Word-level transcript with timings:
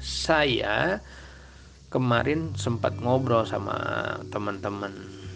saya 0.00 0.96
kemarin 1.92 2.56
sempat 2.56 2.96
ngobrol 2.96 3.44
sama 3.44 3.76
teman-teman 4.32 4.92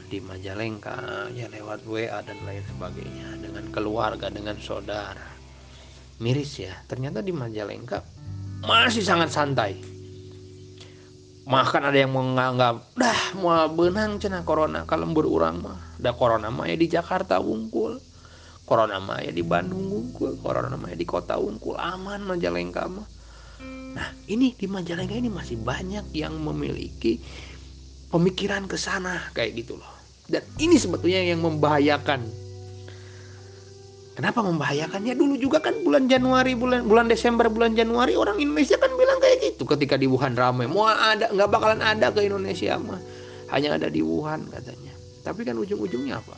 di 0.09 0.25
Majalengka 0.25 1.29
ya 1.37 1.53
lewat 1.53 1.85
WA 1.85 2.25
dan 2.25 2.39
lain 2.49 2.65
sebagainya 2.65 3.37
dengan 3.45 3.69
keluarga 3.69 4.33
dengan 4.33 4.57
saudara. 4.57 5.37
Miris 6.17 6.57
ya 6.57 6.73
ternyata 6.89 7.21
di 7.21 7.37
Majalengka 7.37 8.01
masih 8.65 9.05
sangat 9.05 9.37
santai. 9.37 9.77
Makan 11.47 11.83
ada 11.93 11.99
yang 12.01 12.11
menganggap 12.11 12.97
dah 12.97 13.21
mau 13.39 13.69
benang 13.71 14.19
cina 14.19 14.43
corona 14.43 14.89
kalau 14.89 15.07
berurang 15.13 15.61
mah. 15.61 15.79
Dah 16.01 16.17
corona 16.17 16.49
mah 16.49 16.67
ya 16.67 16.75
di 16.75 16.89
Jakarta 16.89 17.39
wungkul. 17.39 18.01
Corona 18.67 18.99
mah 18.99 19.23
ya 19.23 19.31
di 19.31 19.47
Bandung 19.47 19.87
wungkul. 19.93 20.41
Corona 20.43 20.75
mah 20.75 20.91
ya 20.91 20.99
di 20.99 21.07
kota 21.07 21.39
wungkul. 21.39 21.79
Aman 21.79 22.27
Majalengka 22.27 22.91
mah 22.91 23.16
nah 23.97 24.13
ini 24.29 24.53
di 24.53 24.69
Majalengka 24.69 25.17
ini 25.17 25.33
masih 25.33 25.57
banyak 25.57 26.13
yang 26.13 26.37
memiliki 26.37 27.17
pemikiran 28.13 28.69
ke 28.69 28.77
sana 28.77 29.33
kayak 29.33 29.65
gitu 29.65 29.81
loh 29.81 29.89
dan 30.29 30.45
ini 30.61 30.77
sebetulnya 30.77 31.25
yang 31.25 31.41
membahayakan 31.41 32.29
Kenapa 34.17 34.41
membahayakannya? 34.41 35.13
Dulu 35.13 35.37
juga 35.37 35.61
kan 35.61 35.77
bulan 35.85 36.09
Januari, 36.09 36.57
bulan 36.57 36.89
bulan 36.89 37.05
Desember, 37.05 37.53
bulan 37.53 37.77
Januari 37.77 38.17
orang 38.17 38.41
Indonesia 38.41 38.81
kan 38.81 38.89
bilang 38.97 39.21
kayak 39.21 39.45
gitu 39.45 39.69
ketika 39.69 40.01
di 40.01 40.09
Wuhan 40.09 40.33
ramai. 40.33 40.65
Mau 40.65 40.89
ada 40.89 41.29
nggak 41.29 41.49
bakalan 41.53 41.85
ada 41.85 42.09
ke 42.09 42.25
Indonesia 42.25 42.81
mah. 42.81 42.97
Hanya 43.53 43.77
ada 43.77 43.93
di 43.93 44.01
Wuhan 44.01 44.49
katanya. 44.49 44.97
Tapi 45.21 45.45
kan 45.45 45.61
ujung-ujungnya 45.61 46.17
apa? 46.17 46.33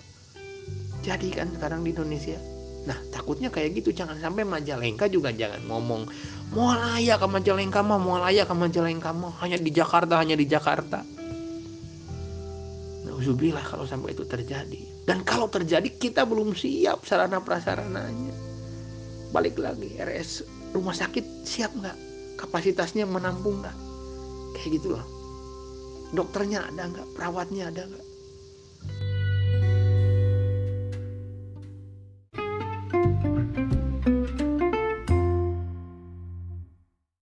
Jadi 1.06 1.30
kan 1.30 1.54
sekarang 1.54 1.86
di 1.86 1.94
Indonesia. 1.94 2.57
Nah 2.88 2.96
takutnya 3.12 3.52
kayak 3.52 3.76
gitu 3.76 3.92
jangan 3.92 4.16
sampai 4.16 4.48
Majalengka 4.48 5.12
juga 5.12 5.28
jangan 5.28 5.60
ngomong 5.68 6.08
mau 6.56 6.72
layak 6.72 7.20
ke 7.20 7.28
Majalengka 7.28 7.84
mah 7.84 8.00
mau 8.00 8.16
layak 8.16 8.48
ke 8.48 8.54
Majalengka 8.56 9.12
mah 9.12 9.36
hanya 9.44 9.60
di 9.60 9.68
Jakarta 9.68 10.16
hanya 10.16 10.32
di 10.32 10.48
Jakarta. 10.48 11.04
Nauzubillah 13.04 13.64
kalau 13.68 13.84
sampai 13.84 14.16
itu 14.16 14.24
terjadi. 14.24 15.04
Dan 15.04 15.20
kalau 15.24 15.52
terjadi 15.52 15.88
kita 16.00 16.24
belum 16.24 16.56
siap 16.56 17.04
sarana 17.04 17.44
prasarananya. 17.44 18.32
Balik 19.28 19.60
lagi 19.60 19.92
RS 20.00 20.48
rumah 20.72 20.96
sakit 20.96 21.44
siap 21.44 21.76
nggak? 21.76 21.96
Kapasitasnya 22.40 23.04
menampung 23.04 23.60
nggak? 23.60 23.76
Kayak 24.56 24.80
gitu 24.80 24.96
loh. 24.96 25.04
Dokternya 26.16 26.64
ada 26.64 26.88
nggak? 26.88 27.12
Perawatnya 27.12 27.68
ada 27.68 27.84
nggak? 27.84 28.06